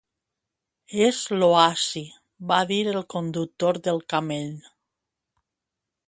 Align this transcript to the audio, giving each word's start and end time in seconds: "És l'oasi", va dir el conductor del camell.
"És 1.07 1.17
l'oasi", 1.41 2.01
va 2.51 2.57
dir 2.71 2.79
el 2.93 3.03
conductor 3.15 3.81
del 3.89 4.01
camell. 4.13 4.51